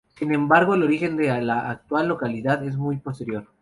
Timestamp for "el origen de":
0.73-1.29